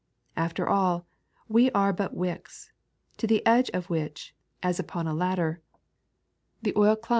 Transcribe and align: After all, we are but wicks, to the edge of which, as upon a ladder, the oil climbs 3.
After 0.35 0.67
all, 0.67 1.05
we 1.47 1.69
are 1.73 1.93
but 1.93 2.15
wicks, 2.15 2.71
to 3.17 3.27
the 3.27 3.45
edge 3.45 3.69
of 3.69 3.91
which, 3.91 4.33
as 4.63 4.79
upon 4.79 5.05
a 5.05 5.13
ladder, 5.13 5.61
the 6.59 6.73
oil 6.75 6.95
climbs 6.95 7.09
3. 7.09 7.09